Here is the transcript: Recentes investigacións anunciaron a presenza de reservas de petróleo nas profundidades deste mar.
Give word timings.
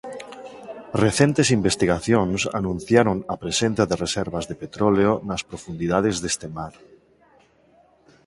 Recentes 1.05 1.47
investigacións 1.57 2.39
anunciaron 2.59 3.17
a 3.33 3.35
presenza 3.43 3.83
de 3.87 3.95
reservas 4.05 4.47
de 4.49 4.55
petróleo 4.63 5.11
nas 5.29 5.45
profundidades 5.49 6.15
deste 6.23 6.47
mar. 6.57 6.73